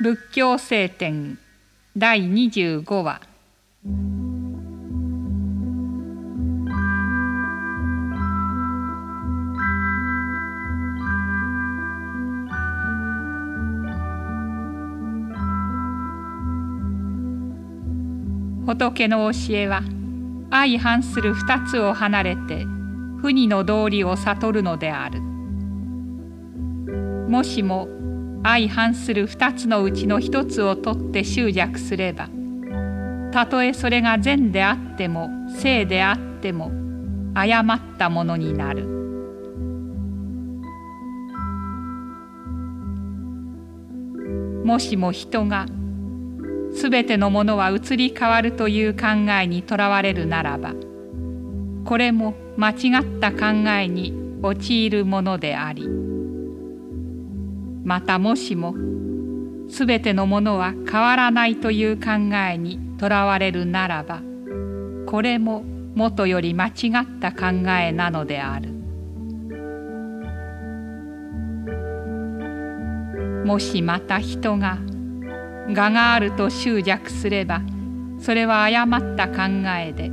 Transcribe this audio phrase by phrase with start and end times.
[0.00, 1.38] 仏教聖典
[1.96, 3.20] 第25話。
[18.66, 19.82] 仏の教えは
[20.50, 22.64] 相反する二つを離れて
[23.20, 25.20] 不二の道理を悟るのである。
[27.28, 27.86] もしも
[28.44, 32.28] 相反する二つのうちの一つを取って執着すれば
[33.32, 35.28] たとえそれが善であっても
[35.60, 36.70] 正であっても
[37.34, 38.94] 誤ったものになる。
[44.64, 45.66] もしも人が
[46.74, 50.72] すべてのものは移り変わるという考えにとらわれるならば
[51.84, 56.03] これも間違った考えに陥るものであり
[57.84, 58.74] またもしも
[59.68, 64.22] すべてのものは変わらないという考えにとらわれるならば
[65.06, 65.62] これも
[65.94, 68.74] もとより間違った考えなのである。
[73.44, 74.78] もしまた人が
[75.68, 77.60] 我があると執着すれば
[78.18, 79.34] それは誤った考
[79.78, 80.10] えで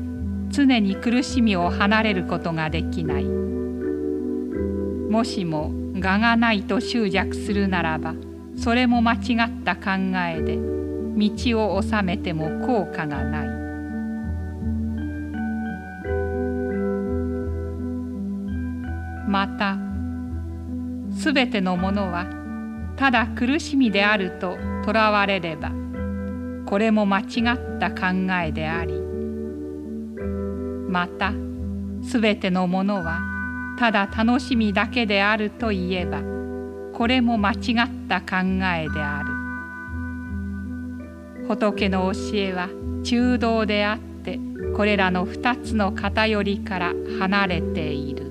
[0.50, 3.24] 常に苦しみを離れることができない。
[3.24, 8.16] もしも我がないと執着するならば
[8.56, 9.92] それも間違った考
[10.28, 13.62] えで道を治めても効果がない。
[19.32, 19.78] また
[21.18, 22.26] すべてのものは
[22.98, 25.72] ただ苦しみであるととらわれれば
[26.66, 28.08] これも間違った考
[28.44, 28.94] えであり
[30.90, 31.32] また
[32.04, 33.31] すべてのものは
[33.82, 36.22] ただ楽しみだけであるといえば
[36.94, 37.58] これも間違っ
[38.08, 38.36] た考
[38.78, 39.32] えである。
[41.48, 42.70] 仏の教えは
[43.04, 44.40] 中道であって
[44.76, 48.22] これらの二つの偏りから離れている。